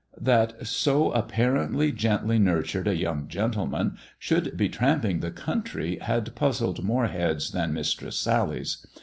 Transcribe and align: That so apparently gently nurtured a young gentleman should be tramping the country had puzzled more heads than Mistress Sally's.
That 0.19 0.65
so 0.65 1.11
apparently 1.11 1.91
gently 1.91 2.39
nurtured 2.39 2.87
a 2.87 2.95
young 2.95 3.27
gentleman 3.27 3.99
should 4.17 4.57
be 4.57 4.67
tramping 4.67 5.19
the 5.19 5.29
country 5.29 5.99
had 6.01 6.33
puzzled 6.33 6.83
more 6.83 7.05
heads 7.05 7.51
than 7.51 7.71
Mistress 7.71 8.15
Sally's. 8.17 8.83